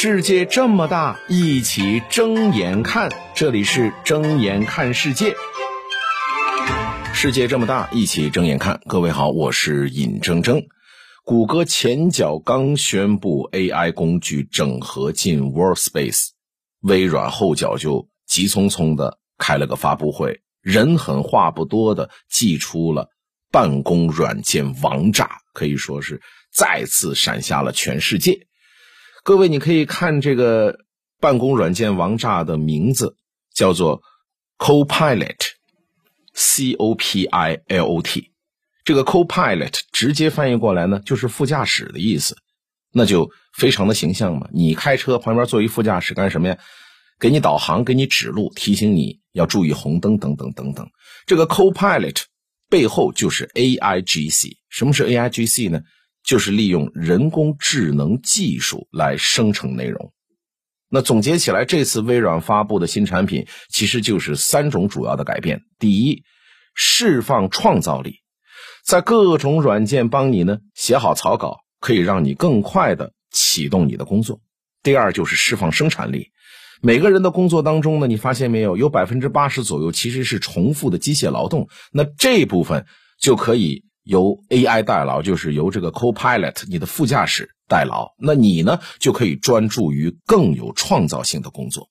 [0.00, 3.10] 世界这么大，一起睁眼看。
[3.34, 5.34] 这里是睁眼看世界。
[7.12, 8.80] 世界这么大，一起睁眼看。
[8.86, 10.66] 各位好，我是尹铮铮。
[11.24, 16.28] 谷歌前脚刚宣布 AI 工具整合进 Workspace，
[16.82, 23.08] 微软后脚就急匆匆的开了个发布会，人狠话不多的祭出了
[23.50, 26.22] 办公软件王炸，可以说是
[26.54, 28.46] 再次闪瞎了全世界。
[29.28, 30.78] 各位，你可以看这个
[31.20, 33.14] 办公软件王炸的名字
[33.54, 34.00] 叫做
[34.56, 38.30] Copilot，C O P I L O T。
[38.86, 42.38] 这个 Copilot 直接翻译过来呢，就是副驾驶的意思，
[42.90, 44.48] 那就非常的形象嘛。
[44.50, 46.56] 你开车旁边坐一副驾驶干什么呀？
[47.20, 50.88] 给你导航，给你指路，提醒你要注意红灯等等等等。
[51.26, 52.22] 这个 Copilot
[52.70, 54.56] 背后就是 A I G C。
[54.70, 55.82] 什么是 A I G C 呢？
[56.28, 60.12] 就是利用人工智能技术来生成内容。
[60.90, 66.24] 那总结起来，这次微软发布的新产品其实就是三种主要的改变：第一，
[66.74, 68.16] 释放创造力，
[68.84, 74.36] 在各种软件帮你呢写好草稿，可以让你更快的启动你的工作；
[74.82, 76.30] 第二，就是释放生产力。
[76.82, 82.84] 每个人的工作当中呢，你发现没有，有百分之八十左右其实是重复的机械劳动，那这部分
[83.18, 83.86] 就可以。
[84.08, 91.90] 由 AI 代劳，就是由这个 Copilot 你的副驾驶代劳，那你呢就可以专注于更有创造性的工作。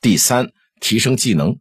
[0.00, 1.58] 第三，提升技能。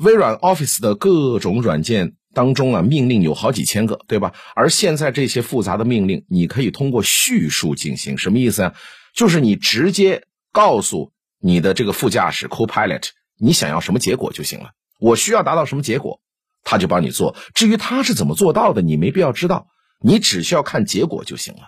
[0.00, 4.34] 微软 Office 的各种软件当中啊，命令有好几千个，对吧？
[4.54, 8.74] 而现在这些复杂的命令，你可以通过叙述进行，什么意思啊？
[9.14, 13.04] 就是你直接告诉你的这个副驾驶 Copilot，
[13.38, 14.72] 你想要什么结果就行了。
[15.00, 16.20] 我需要达到什么结果？
[16.64, 19.66] 他就帮你做，至于他是怎么做到的，你没必要知道，
[20.00, 21.60] 你只需要看结果就行了。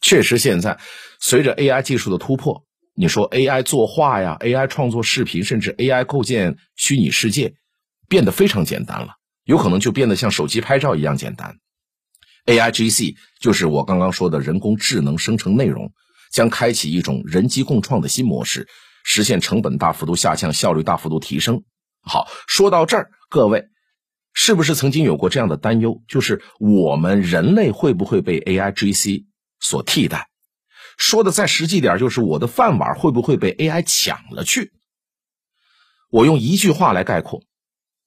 [0.00, 0.78] 确实，现在
[1.20, 7.54] 随着 AI 技术的突破，你说 AI 作画呀，AI 创作视频，甚至 AI 构建虚拟世界，
[8.08, 11.56] 变得非常简单了，有可能就变得像手机拍照一样简单。
[12.46, 15.92] AIGC 就是我刚刚说的人工智能生成内容，
[16.32, 18.66] 将开启一种人机共创的新模式，
[19.04, 21.62] 实现成本大幅度下降，效率大幅度提升。
[22.02, 23.68] 好，说到这儿，各位
[24.32, 26.02] 是不是曾经有过这样的担忧？
[26.08, 29.26] 就是我们人类会不会被 AI GC
[29.60, 30.28] 所替代？
[30.96, 34.72] 说的再实际点，就是我的饭碗会不会被 AI 抢了去？
[36.10, 37.42] 我用一句话来概括：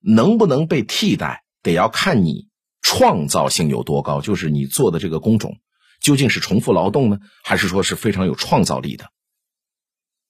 [0.01, 2.49] 能不能被替代，得要看你
[2.81, 5.59] 创造性有多高，就是你做的这个工种
[6.01, 9.11] 究竟是重复劳动呢，还是说是非常有创造力的？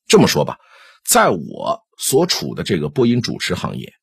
[0.05, 0.57] 这么说吧，
[1.05, 1.81] 在我。
[2.05, 3.93] 所处的这个播音主持行业，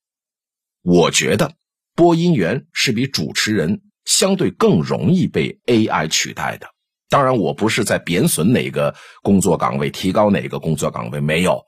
[0.81, 1.53] 我觉得
[1.93, 6.65] 播音员是比主持人相对更容易被 AI 取代的。
[7.09, 11.61] 当然，我不是在贬损哪个工作岗位，提高哪个工作岗位，没有，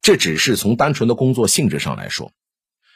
[0.00, 2.30] 这只是从单纯的工作性质上来说。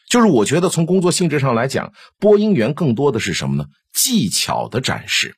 [0.09, 3.67] 就是我觉得从工作性质上来讲，播音员更多的是什么呢？
[3.93, 5.35] 技巧的展示，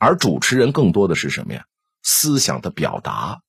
[0.00, 1.62] 而主持人更多的是什么呀？
[2.02, 3.42] 思想的表达。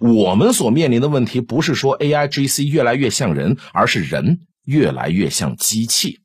[0.00, 6.20] 我们所面临的问题不是说 A I G C 越来越像人，而是人越来越像机器。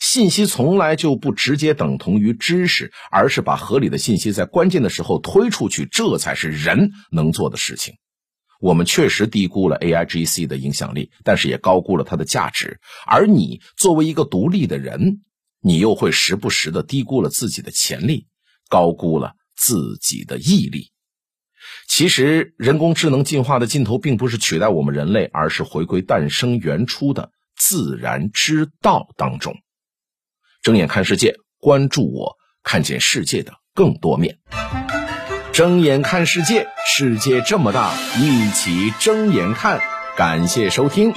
[0.00, 7.94] 信息从来就不直接等同于知识，而是把合理的信息在关键的时候推出去，这才是人能做的事情。
[8.60, 12.80] 我们确实低估了 A I G C 的影响力，但是也高估了它的价值。
[13.06, 15.22] 而你作为一个独立的人，
[15.60, 18.26] 你又会时不时的低估了自己的潜力，
[18.68, 20.90] 高估了自己的毅力。
[21.96, 29.54] 其实，人工智能进化的尽头并不是取代我们人类，而是回归诞生原初的自然之道当中。
[30.60, 32.34] 睁眼看世界，关注我，
[32.64, 34.38] 看见世界的更多面。
[35.52, 39.80] 睁眼看世界，世界这么大，一起睁眼看。
[40.16, 41.14] 感谢收听。